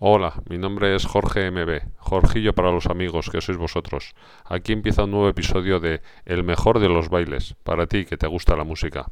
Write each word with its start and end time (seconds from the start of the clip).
Hola, 0.00 0.34
mi 0.50 0.58
nombre 0.58 0.94
es 0.94 1.06
Jorge 1.06 1.50
MB, 1.50 1.80
Jorgillo 1.96 2.52
para 2.52 2.70
los 2.70 2.86
amigos 2.86 3.30
que 3.30 3.40
sois 3.40 3.56
vosotros. 3.56 4.14
Aquí 4.44 4.72
empieza 4.72 5.04
un 5.04 5.12
nuevo 5.12 5.28
episodio 5.28 5.80
de 5.80 6.02
El 6.26 6.44
mejor 6.44 6.78
de 6.78 6.90
los 6.90 7.08
bailes, 7.08 7.54
para 7.62 7.86
ti 7.86 8.04
que 8.04 8.18
te 8.18 8.26
gusta 8.26 8.54
la 8.54 8.64
música. 8.64 9.06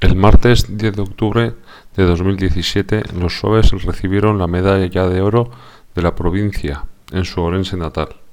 El 0.00 0.14
martes 0.14 0.78
10 0.78 0.94
de 0.94 1.02
octubre 1.02 1.54
de 1.96 2.04
2017, 2.04 3.02
los 3.18 3.40
Suaves 3.40 3.72
recibieron 3.82 4.38
la 4.38 4.46
medalla 4.46 5.08
de 5.08 5.20
oro 5.20 5.50
de 5.96 6.02
la 6.02 6.14
provincia 6.14 6.84
en 7.10 7.24
su 7.24 7.42
Orense 7.42 7.76
natal. 7.76 8.27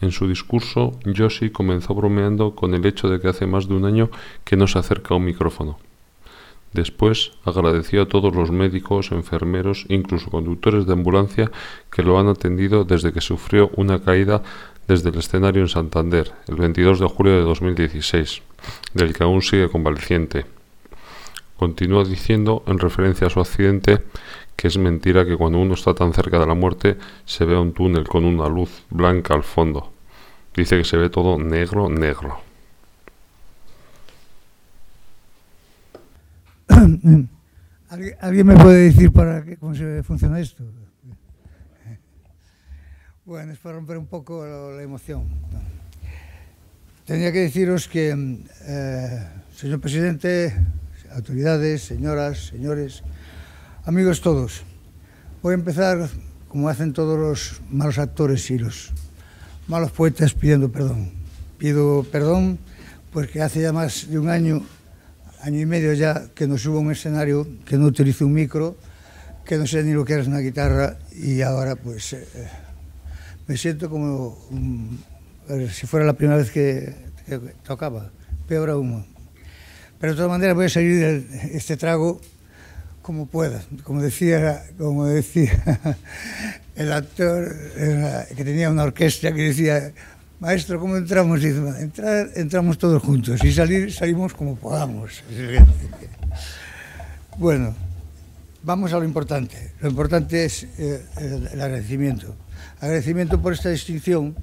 En 0.00 0.12
su 0.12 0.26
discurso, 0.26 0.98
Yoshi 1.04 1.50
comenzó 1.50 1.94
bromeando 1.94 2.54
con 2.54 2.74
el 2.74 2.86
hecho 2.86 3.08
de 3.08 3.20
que 3.20 3.28
hace 3.28 3.46
más 3.46 3.68
de 3.68 3.74
un 3.74 3.84
año 3.84 4.10
que 4.44 4.56
no 4.56 4.66
se 4.66 4.78
acerca 4.78 5.14
a 5.14 5.18
un 5.18 5.24
micrófono. 5.24 5.78
Después 6.72 7.32
agradeció 7.44 8.02
a 8.02 8.06
todos 8.08 8.34
los 8.34 8.50
médicos, 8.50 9.10
enfermeros, 9.10 9.86
incluso 9.88 10.30
conductores 10.30 10.86
de 10.86 10.92
ambulancia 10.92 11.50
que 11.90 12.02
lo 12.02 12.18
han 12.18 12.28
atendido 12.28 12.84
desde 12.84 13.12
que 13.12 13.20
sufrió 13.20 13.70
una 13.76 14.00
caída 14.00 14.42
desde 14.86 15.10
el 15.10 15.18
escenario 15.18 15.62
en 15.62 15.68
Santander 15.68 16.32
el 16.48 16.56
22 16.56 17.00
de 17.00 17.06
julio 17.06 17.32
de 17.34 17.42
2016, 17.42 18.42
del 18.94 19.12
que 19.12 19.24
aún 19.24 19.42
sigue 19.42 19.68
convaleciente. 19.68 20.59
Continuó 21.60 22.04
diciendo, 22.06 22.64
en 22.66 22.78
referencia 22.78 23.26
a 23.26 23.30
su 23.30 23.38
accidente, 23.38 23.98
que 24.56 24.68
es 24.68 24.78
mentira 24.78 25.26
que 25.26 25.36
cuando 25.36 25.58
uno 25.58 25.74
está 25.74 25.92
tan 25.92 26.14
cerca 26.14 26.38
de 26.38 26.46
la 26.46 26.54
muerte 26.54 26.96
se 27.26 27.44
vea 27.44 27.60
un 27.60 27.74
túnel 27.74 28.08
con 28.08 28.24
una 28.24 28.48
luz 28.48 28.86
blanca 28.88 29.34
al 29.34 29.42
fondo. 29.42 29.92
Dice 30.56 30.78
que 30.78 30.84
se 30.84 30.96
ve 30.96 31.10
todo 31.10 31.38
negro, 31.38 31.90
negro. 31.90 32.40
¿Alguien 37.90 38.46
me 38.46 38.56
puede 38.56 38.84
decir 38.84 39.12
para 39.12 39.44
qué, 39.44 39.58
cómo 39.58 39.74
se 39.74 40.02
funciona 40.02 40.40
esto? 40.40 40.64
Bueno, 43.26 43.52
es 43.52 43.58
para 43.58 43.74
romper 43.74 43.98
un 43.98 44.06
poco 44.06 44.46
la 44.46 44.82
emoción. 44.82 45.28
Tenía 47.04 47.30
que 47.30 47.40
deciros 47.40 47.86
que, 47.86 48.16
eh, 48.66 49.28
señor 49.54 49.78
presidente, 49.78 50.54
autoridades, 51.14 51.82
señoras, 51.82 52.46
señores, 52.46 53.02
amigos 53.84 54.20
todos. 54.20 54.62
Voy 55.42 55.52
a 55.52 55.54
empezar 55.54 56.08
como 56.48 56.68
hacen 56.68 56.92
todos 56.92 57.18
los 57.18 57.60
malos 57.70 57.98
actores 57.98 58.50
y 58.50 58.58
los 58.58 58.92
malos 59.68 59.90
poetas 59.90 60.34
pidiendo 60.34 60.70
perdón. 60.70 61.10
Pido 61.58 62.04
perdón 62.10 62.58
porque 63.12 63.42
hace 63.42 63.62
ya 63.62 63.72
más 63.72 64.08
de 64.08 64.18
un 64.18 64.28
año, 64.28 64.62
año 65.42 65.60
y 65.60 65.66
medio 65.66 65.92
ya, 65.94 66.28
que 66.34 66.46
no 66.46 66.58
subo 66.58 66.78
a 66.78 66.80
un 66.80 66.92
escenario, 66.92 67.46
que 67.64 67.76
no 67.76 67.86
utilizo 67.86 68.26
un 68.26 68.32
micro, 68.32 68.76
que 69.44 69.56
no 69.58 69.66
sé 69.66 69.82
ni 69.82 69.92
lo 69.92 70.04
que 70.04 70.18
es 70.18 70.26
una 70.26 70.38
guitarra 70.38 70.98
y 71.12 71.40
ahora 71.42 71.76
pues 71.76 72.12
eh, 72.12 72.26
me 73.46 73.56
siento 73.56 73.90
como 73.90 74.38
mm, 74.50 74.88
un, 75.48 75.68
si 75.70 75.86
fuera 75.86 76.06
la 76.06 76.12
primera 76.12 76.38
vez 76.38 76.50
que, 76.50 76.94
que 77.26 77.38
tocaba, 77.64 78.10
peor 78.46 78.70
aún. 78.70 79.04
Pero 80.00 80.14
de 80.14 80.16
todas 80.16 80.30
maneras 80.30 80.56
voy 80.56 80.64
a 80.64 80.68
salir 80.70 80.98
de 80.98 81.56
este 81.56 81.76
trago 81.76 82.20
como 83.02 83.26
pueda. 83.26 83.62
Como 83.84 84.00
decía, 84.00 84.64
como 84.78 85.04
decía 85.04 85.52
el 86.74 86.90
actor 86.90 87.54
que 88.34 88.44
tenía 88.44 88.70
una 88.70 88.84
orquesta 88.84 89.30
que 89.32 89.42
decía, 89.42 89.92
maestro, 90.40 90.80
¿cómo 90.80 90.96
entramos? 90.96 91.44
Entrar, 91.44 92.30
entramos 92.34 92.78
todos 92.78 93.02
juntos 93.02 93.44
y 93.44 93.52
salir, 93.52 93.92
salimos 93.92 94.34
como 94.34 94.56
podamos. 94.56 95.22
Bueno, 97.38 97.74
vamos 98.62 98.92
a 98.92 98.98
lo 98.98 99.04
importante. 99.04 99.72
Lo 99.80 99.88
importante 99.88 100.44
es 100.44 100.64
eh, 100.76 101.02
el, 101.16 101.58
agradecimiento. 101.58 102.34
Agradecimiento 102.80 103.40
por 103.40 103.54
esta 103.54 103.70
distinción 103.70 104.36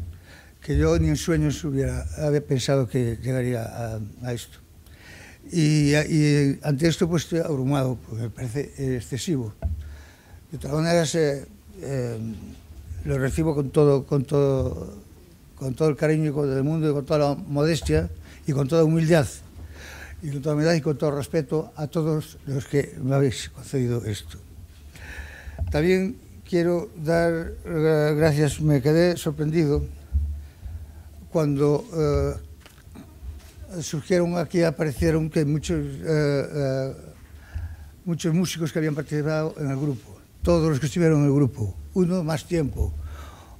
que 0.62 0.75
yo 0.75 0.97
ni 0.97 1.09
en 1.09 1.16
sueños 1.16 1.63
hubiera 1.63 2.07
pensado 2.47 2.88
que 2.88 3.19
llegaría 3.22 3.62
a 4.24 4.34
esto. 4.34 4.57
y, 5.52 5.96
y 5.96 6.59
ante 6.63 6.88
esto 6.88 7.08
pues 7.08 7.25
pois, 7.25 7.34
estoy 7.34 7.40
abrumado, 7.40 7.97
porque 8.08 8.24
me 8.24 8.30
parece 8.30 8.96
excesivo. 8.96 9.53
De 10.52 10.58
todas 10.58 10.78
maneras, 10.78 11.13
eh, 11.16 11.46
eh, 11.81 12.18
lo 13.06 13.18
recibo 13.18 13.56
con 13.56 13.69
todo, 13.69 14.06
con 14.06 14.25
todo, 14.25 14.96
con 15.56 15.74
todo 15.74 15.90
el 15.90 15.96
cariño 15.96 16.34
del 16.46 16.63
mundo 16.63 16.90
y 16.90 16.94
con 16.94 17.06
toda 17.06 17.19
la 17.19 17.36
modestia 17.36 18.09
y 18.46 18.53
con 18.53 18.68
toda 18.68 18.84
humildad 18.84 19.28
y 20.22 20.31
con 20.31 20.41
toda 20.41 20.56
humildad 20.56 20.74
y 20.74 20.81
con 20.81 20.97
todo 20.97 21.12
respeto 21.12 21.72
a 21.75 21.88
todos 21.88 22.38
los 22.46 22.66
que 22.66 22.96
me 23.02 23.16
habéis 23.16 23.50
concedido 23.50 24.03
esto. 24.06 24.38
También 25.72 26.18
quiero 26.47 26.90
dar 27.03 27.52
eh, 27.66 28.13
gracias, 28.16 28.62
me 28.62 28.81
quedé 28.81 29.18
sorprendido 29.18 29.84
cuando 31.31 31.86
eh, 31.94 32.40
surgieron 33.81 34.38
aquí, 34.38 34.63
aparecieron 34.63 35.29
que 35.29 35.45
muchos, 35.45 35.85
eh, 35.85 36.03
eh, 36.05 36.94
muchos 38.05 38.33
músicos 38.33 38.72
que 38.72 38.79
habían 38.79 38.95
participado 38.95 39.55
en 39.59 39.69
el 39.69 39.78
grupo, 39.78 40.17
todos 40.41 40.69
los 40.69 40.79
que 40.79 40.85
estuvieron 40.85 41.19
en 41.22 41.25
el 41.25 41.33
grupo, 41.33 41.75
uno 41.94 42.23
más 42.23 42.45
tiempo, 42.45 42.94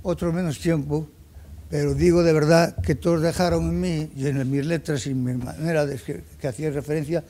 otro 0.04 0.32
menos 0.32 0.60
tiempo, 0.60 1.08
pero 1.70 1.94
digo 1.94 2.24
de 2.24 2.32
verdad 2.32 2.76
que 2.82 2.96
todos 2.96 3.22
dejaron 3.22 3.68
en 3.68 3.82
mí 3.82 4.12
y 4.16 4.28
en 4.28 4.50
mis 4.50 4.66
letras 4.66 5.06
y 5.08 5.12
en 5.12 5.24
mi 5.24 5.34
manera 5.34 5.86
de 5.86 5.98
que, 5.98 6.24
que 6.40 6.48
hacía 6.48 6.72
referencia, 6.72 7.24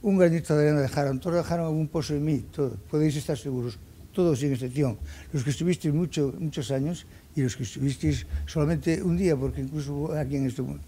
un 0.00 0.18
granito 0.18 0.56
de 0.56 0.68
arena 0.68 0.80
dejaron, 0.80 1.20
todos 1.20 1.36
dejaron 1.36 1.66
algún 1.66 1.88
pozo 1.88 2.14
en 2.14 2.24
mí, 2.24 2.44
todos, 2.50 2.72
podéis 2.90 3.16
estar 3.16 3.36
seguros, 3.36 3.78
todos 4.12 4.38
sin 4.38 4.52
excepción, 4.52 4.98
los 5.32 5.44
que 5.44 5.50
estuvisteis 5.50 5.94
mucho, 5.94 6.34
muchos 6.38 6.70
años 6.70 7.06
y 7.36 7.42
los 7.42 7.54
que 7.54 7.62
estuvisteis 7.62 8.26
solamente 8.46 9.02
un 9.02 9.16
día, 9.16 9.36
porque 9.36 9.60
incluso 9.60 10.12
aquí 10.16 10.36
en 10.36 10.46
este 10.46 10.62
mundo 10.62 10.82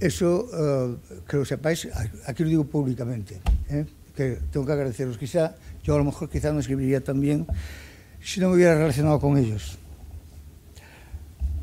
Eso, 0.00 0.48
uh, 0.48 0.96
que 1.28 1.36
lo 1.36 1.44
sepáis, 1.44 1.86
aquí 2.24 2.42
lo 2.42 2.48
digo 2.48 2.64
públicamente, 2.64 3.38
eh, 3.68 3.84
que 4.16 4.38
tengo 4.50 4.64
que 4.64 4.72
agradeceros. 4.72 5.18
Quizá, 5.18 5.54
yo 5.84 5.94
a 5.94 5.98
lo 5.98 6.04
mejor 6.04 6.30
quizá 6.30 6.52
no 6.52 6.60
escribiría 6.60 7.04
tan 7.04 7.20
bien 7.20 7.46
si 8.18 8.40
no 8.40 8.48
me 8.48 8.56
hubiera 8.56 8.76
relacionado 8.76 9.20
con 9.20 9.36
ellos. 9.36 9.76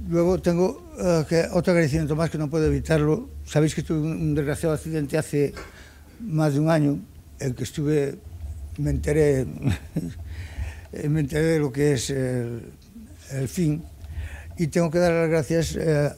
Luego 0.07 0.39
tengo 0.39 0.85
uh, 0.99 1.25
que, 1.25 1.47
otro 1.51 1.73
agradecimiento 1.73 2.15
más 2.15 2.29
que 2.29 2.37
no 2.37 2.47
puedo 2.47 2.67
evitarlo. 2.67 3.27
Sabéis 3.43 3.73
que 3.73 3.81
tuve 3.81 4.01
un 4.01 4.35
desgraciado 4.35 4.75
accidente 4.75 5.17
hace 5.17 5.53
más 6.21 6.53
de 6.53 6.59
un 6.59 6.69
año, 6.69 6.99
en 7.39 7.55
que 7.55 7.63
estuve, 7.63 8.19
me 8.77 8.91
enteré, 8.91 9.47
me 11.09 11.19
enteré 11.21 11.43
de 11.43 11.59
lo 11.59 11.71
que 11.71 11.93
es 11.93 12.11
el, 12.11 12.61
el 13.31 13.47
fin. 13.47 13.83
Y 14.57 14.67
tengo 14.67 14.89
que 14.89 14.99
dar 14.99 15.13
las 15.13 15.29
gracias, 15.29 15.75
eh, 15.75 16.11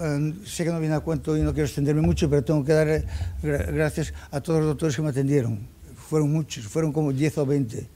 eh, 0.00 0.34
sé 0.44 0.64
que 0.64 0.70
no 0.70 0.80
viene 0.80 0.94
a 0.94 1.00
cuento 1.00 1.36
y 1.36 1.42
no 1.42 1.52
quiero 1.52 1.66
extenderme 1.66 2.02
mucho, 2.02 2.30
pero 2.30 2.44
tengo 2.44 2.64
que 2.64 2.72
dar 2.72 2.88
eh, 2.88 3.04
gracias 3.42 4.14
a 4.30 4.40
todos 4.40 4.60
los 4.60 4.68
doctores 4.68 4.96
que 4.96 5.02
me 5.02 5.08
atendieron. 5.08 5.66
Fueron 5.96 6.32
muchos, 6.32 6.66
fueron 6.66 6.92
como 6.92 7.12
10 7.12 7.38
o 7.38 7.46
20. 7.46 7.88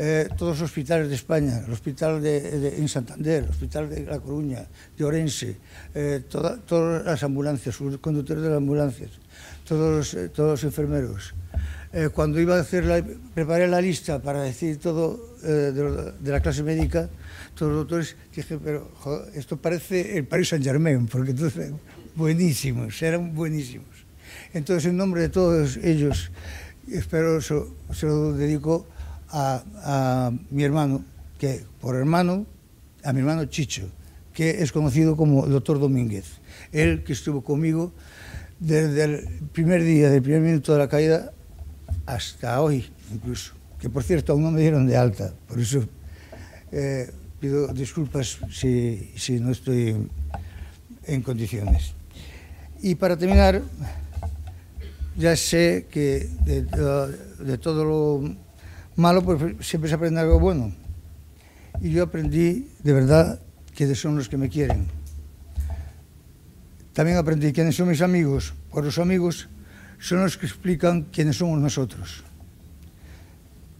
Eh, 0.00 0.28
todos 0.36 0.60
los 0.60 0.70
hospitales 0.70 1.08
de 1.08 1.16
España, 1.16 1.60
el 1.66 1.72
hospital 1.72 2.22
de, 2.22 2.76
en 2.78 2.88
Santander, 2.88 3.44
el 3.44 3.50
hospital 3.50 3.90
de 3.90 4.04
La 4.04 4.20
Coruña, 4.20 4.64
de 4.96 5.04
Orense, 5.04 5.56
toda, 6.28 6.56
todas 6.58 7.04
las 7.04 7.22
ambulancias, 7.24 7.80
los 7.80 7.98
conductores 7.98 8.44
de 8.44 8.48
las 8.48 8.58
ambulancias, 8.58 9.10
todos 9.66 10.16
todos 10.32 10.50
los 10.50 10.64
enfermeros. 10.64 11.34
eh, 11.92 12.10
cuando 12.12 12.40
iba 12.40 12.56
a 12.56 12.60
hacer 12.60 12.84
la, 12.84 13.02
preparé 13.34 13.66
la 13.66 13.80
lista 13.80 14.20
para 14.20 14.42
decir 14.42 14.78
todo 14.78 15.36
eh, 15.42 15.72
de, 15.72 16.12
de, 16.20 16.30
la 16.30 16.40
clase 16.40 16.62
médica, 16.62 17.08
todos 17.54 17.72
los 17.72 17.80
doctores, 17.82 18.16
dije, 18.34 18.58
pero 18.62 18.90
joder, 18.96 19.32
esto 19.34 19.56
parece 19.56 20.18
el 20.18 20.26
Paris 20.26 20.48
Saint 20.48 20.64
Germain, 20.64 21.06
porque 21.06 21.30
entonces 21.30 21.72
buenísimos, 22.14 23.00
eran 23.00 23.34
buenísimos. 23.34 23.88
Entonces, 24.52 24.90
en 24.90 24.96
nombre 24.96 25.22
de 25.22 25.28
todos 25.30 25.78
ellos, 25.78 26.30
espero, 26.90 27.40
se, 27.40 27.54
se 27.92 28.06
lo 28.06 28.34
dedico 28.34 28.86
a, 29.30 29.62
a 29.82 30.32
mi 30.50 30.64
hermano, 30.64 31.04
que 31.38 31.62
por 31.80 31.96
hermano, 31.96 32.44
a 33.02 33.12
mi 33.14 33.20
hermano 33.20 33.46
Chicho, 33.46 33.88
que 34.34 34.62
es 34.62 34.72
conocido 34.72 35.16
como 35.16 35.46
el 35.46 35.52
doctor 35.52 35.80
Domínguez, 35.80 36.26
él 36.72 37.02
que 37.02 37.14
estuvo 37.14 37.42
conmigo 37.42 37.92
desde 38.60 39.04
el 39.04 39.28
primer 39.52 39.82
día, 39.84 40.10
del 40.10 40.22
primer 40.22 40.42
minuto 40.42 40.72
de 40.72 40.78
la 40.78 40.88
caída 40.88 41.32
hasta 42.08 42.60
hoy 42.62 42.86
incluso, 43.12 43.52
que 43.78 43.90
por 43.90 44.02
cierto 44.02 44.32
aún 44.32 44.42
no 44.42 44.50
me 44.50 44.62
dieron 44.62 44.86
de 44.86 44.96
alta, 44.96 45.32
por 45.46 45.60
eso 45.60 45.84
eh, 46.72 47.12
pido 47.38 47.68
disculpas 47.68 48.38
si, 48.50 49.12
si 49.14 49.38
no 49.38 49.52
estoy 49.52 50.08
en 51.04 51.22
condiciones. 51.22 51.92
Y 52.80 52.94
para 52.94 53.16
terminar, 53.16 53.60
ya 55.16 55.36
sé 55.36 55.86
que 55.90 56.28
de, 56.44 56.62
de, 56.62 57.44
de 57.44 57.58
todo 57.58 57.84
lo 57.84 58.34
malo 58.96 59.22
pues, 59.22 59.56
siempre 59.60 59.88
se 59.88 59.96
aprende 59.96 60.20
algo 60.20 60.40
bueno. 60.40 60.72
Y 61.80 61.90
yo 61.90 62.04
aprendí 62.04 62.68
de 62.82 62.92
verdad 62.92 63.40
quiénes 63.76 64.00
son 64.00 64.16
los 64.16 64.28
que 64.28 64.36
me 64.36 64.48
quieren. 64.48 64.86
También 66.94 67.18
aprendí 67.18 67.52
quiénes 67.52 67.76
son 67.76 67.88
mis 67.88 68.00
amigos. 68.00 68.54
Por 68.70 68.84
los 68.84 68.98
amigos 68.98 69.48
son 69.98 70.22
os 70.22 70.36
que 70.36 70.46
explican 70.46 71.06
quiénes 71.12 71.36
somos 71.36 71.58
nosotros. 71.60 72.24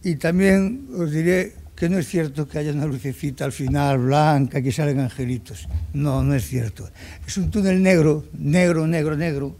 Y 0.03 0.15
también 0.15 0.87
os 0.95 1.11
diré 1.11 1.55
que 1.75 1.87
no 1.87 1.97
es 1.97 2.07
cierto 2.07 2.47
que 2.47 2.59
haya 2.59 2.71
una 2.71 2.85
lucecita 2.85 3.45
al 3.45 3.51
final 3.51 3.99
blanca 3.99 4.61
que 4.61 4.71
salen 4.71 4.99
angelitos. 4.99 5.67
No, 5.93 6.23
no 6.23 6.35
es 6.35 6.45
cierto. 6.45 6.89
Es 7.25 7.37
un 7.37 7.49
túnel 7.49 7.81
negro, 7.81 8.25
negro, 8.33 8.85
negro, 8.85 9.15
negro, 9.15 9.55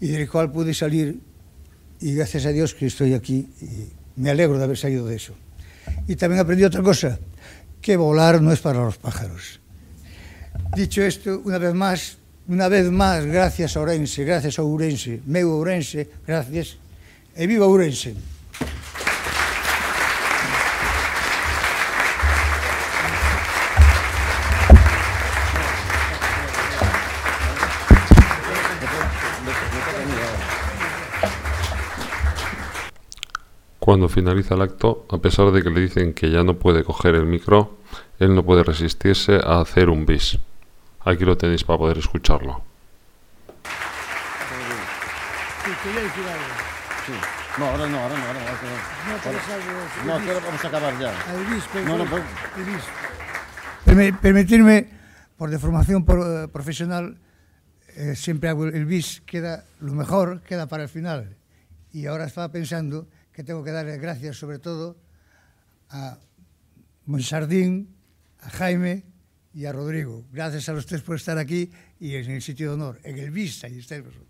y 0.00 0.08
del 0.08 0.28
cual 0.28 0.50
pude 0.50 0.74
salir 0.74 1.20
y 2.00 2.14
gracias 2.14 2.46
a 2.46 2.50
Dios 2.50 2.74
que 2.74 2.86
estoy 2.86 3.14
aquí 3.14 3.48
y 3.60 4.20
me 4.20 4.30
alegro 4.30 4.58
de 4.58 4.64
haber 4.64 4.76
salido 4.76 5.06
de 5.06 5.16
eso. 5.16 5.34
Y 6.08 6.16
también 6.16 6.40
aprendí 6.40 6.64
otra 6.64 6.82
cosa, 6.82 7.18
que 7.80 7.96
volar 7.96 8.42
no 8.42 8.52
es 8.52 8.60
para 8.60 8.80
los 8.80 8.98
pájaros. 8.98 9.60
Dicho 10.74 11.02
esto, 11.02 11.40
una 11.44 11.58
vez 11.58 11.74
más, 11.74 12.18
Una 12.46 12.68
vez 12.68 12.90
máis, 12.92 13.24
gracias 13.24 13.74
Ourense, 13.74 14.22
gracias 14.22 14.58
Ourense, 14.58 15.22
meu 15.24 15.48
Ourense, 15.48 16.12
gracias, 16.28 16.76
e 17.32 17.46
viva 17.48 17.64
Ourense. 17.64 18.12
Cuando 33.80 34.10
finaliza 34.10 34.54
el 34.54 34.60
acto, 34.60 35.06
a 35.08 35.16
pesar 35.16 35.50
de 35.50 35.62
que 35.62 35.70
le 35.70 35.80
dicen 35.80 36.12
que 36.12 36.30
ya 36.30 36.44
no 36.44 36.58
puede 36.58 36.84
coger 36.84 37.14
el 37.14 37.24
micro, 37.24 37.78
él 38.18 38.34
no 38.34 38.44
puede 38.44 38.64
resistirse 38.64 39.40
a 39.42 39.62
hacer 39.62 39.88
un 39.88 40.04
bis. 40.04 40.38
Aquí 41.04 41.24
lo 41.24 41.36
tenéis 41.36 41.64
para 41.64 41.78
poder 41.78 41.98
escucharlo. 41.98 42.62
Sí, 45.64 45.70
quería 45.82 46.02
decir 46.02 46.24
algo. 46.24 46.44
Sí. 47.06 47.12
No, 47.58 47.66
ahora 47.66 47.86
no, 47.88 47.98
ahora 48.00 48.18
no, 48.18 48.24
ahora 48.26 48.40
no. 48.40 48.48
Ahora 48.50 49.38
No, 50.06 50.18
no. 50.18 50.32
ahora 50.32 50.40
vamos 50.46 50.64
a 50.64 50.68
acabar 50.68 50.98
ya. 50.98 51.12
Pero- 51.72 51.86
No, 51.88 51.98
no, 51.98 52.06
pues- 52.10 52.22
Permitirme, 54.20 54.88
por 55.36 55.50
de 55.50 55.58
formación 55.58 56.04
por- 56.04 56.20
eh, 56.44 56.48
profesional, 56.48 57.18
eh, 57.96 58.16
siempre 58.16 58.48
hago 58.48 58.64
el 58.66 58.86
bis, 58.86 59.20
queda 59.26 59.64
lo 59.80 59.92
mejor, 59.92 60.40
queda 60.42 60.66
para 60.66 60.82
el 60.84 60.88
final. 60.88 61.36
Y 61.92 62.06
ahora 62.06 62.24
estaba 62.24 62.50
pensando 62.50 63.06
que 63.32 63.44
tengo 63.44 63.62
que 63.62 63.70
darle 63.70 63.98
gracias 63.98 64.36
sobre 64.36 64.58
todo 64.58 64.96
a 65.90 66.18
Monsardín, 67.06 67.94
a 68.40 68.50
Jaime 68.50 69.04
y 69.54 69.66
a 69.66 69.72
Rodrigo. 69.72 70.24
Gracias 70.32 70.68
a 70.68 70.72
los 70.72 70.86
tres 70.86 71.02
por 71.02 71.16
estar 71.16 71.38
aquí 71.38 71.70
y 72.00 72.16
en 72.16 72.30
el 72.30 72.42
sitio 72.42 72.68
de 72.68 72.74
honor, 72.74 73.00
en 73.04 73.18
el 73.18 73.30
bis, 73.30 73.64
ahí 73.64 73.78
estáis 73.78 74.04
vosotros. 74.04 74.28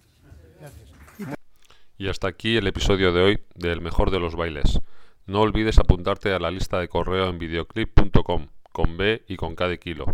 Y 1.96 2.08
hasta 2.08 2.28
aquí 2.28 2.56
el 2.56 2.66
episodio 2.66 3.12
de 3.12 3.22
hoy 3.22 3.40
del 3.54 3.80
mejor 3.80 4.10
de 4.10 4.18
los 4.18 4.34
bailes. 4.34 4.80
No 5.26 5.40
olvides 5.40 5.78
apuntarte 5.78 6.32
a 6.32 6.38
la 6.38 6.50
lista 6.50 6.78
de 6.78 6.88
correo 6.88 7.28
en 7.30 7.38
videoclip.com 7.38 8.48
con 8.72 8.96
B 8.96 9.22
y 9.28 9.36
con 9.36 9.54
K 9.54 9.68
de 9.68 9.78
kilo 9.78 10.06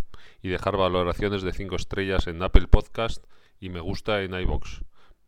y 0.42 0.50
dejar 0.50 0.76
valoraciones 0.76 1.42
de 1.42 1.52
5 1.52 1.76
estrellas 1.76 2.26
en 2.26 2.42
Apple 2.42 2.68
Podcast 2.68 3.24
y 3.58 3.70
me 3.70 3.80
gusta 3.80 4.22
en 4.22 4.34
iBox. 4.34 4.82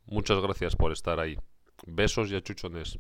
Muchas 0.06 0.40
gracias 0.40 0.76
por 0.76 0.92
estar 0.92 1.18
ahí. 1.18 1.38
Besos 1.86 2.30
y 2.30 2.36
achuchones. 2.36 2.98